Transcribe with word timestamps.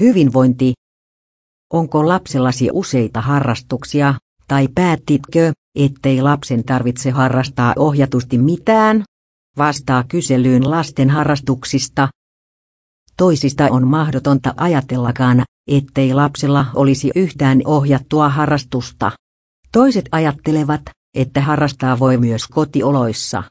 Hyvinvointi. 0.00 0.72
Onko 1.72 2.08
lapsellasi 2.08 2.68
useita 2.72 3.20
harrastuksia, 3.20 4.14
tai 4.48 4.68
päätitkö, 4.74 5.52
ettei 5.78 6.22
lapsen 6.22 6.64
tarvitse 6.64 7.10
harrastaa 7.10 7.72
ohjatusti 7.78 8.38
mitään? 8.38 9.04
Vastaa 9.58 10.04
kyselyyn 10.08 10.70
lasten 10.70 11.10
harrastuksista. 11.10 12.08
Toisista 13.16 13.68
on 13.70 13.88
mahdotonta 13.88 14.54
ajatellakaan, 14.56 15.42
ettei 15.70 16.14
lapsella 16.14 16.66
olisi 16.74 17.10
yhtään 17.14 17.60
ohjattua 17.64 18.28
harrastusta. 18.28 19.12
Toiset 19.72 20.04
ajattelevat, 20.12 20.82
että 21.14 21.40
harrastaa 21.40 21.98
voi 21.98 22.16
myös 22.16 22.46
kotioloissa. 22.48 23.42